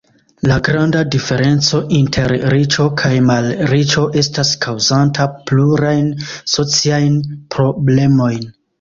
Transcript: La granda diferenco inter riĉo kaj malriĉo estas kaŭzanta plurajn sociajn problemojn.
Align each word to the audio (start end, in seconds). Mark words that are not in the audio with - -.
La 0.51 0.55
granda 0.67 1.03
diferenco 1.15 1.81
inter 1.97 2.33
riĉo 2.55 2.87
kaj 3.03 3.13
malriĉo 3.27 4.07
estas 4.25 4.57
kaŭzanta 4.67 5.31
plurajn 5.53 6.13
sociajn 6.59 7.25
problemojn. 7.59 8.55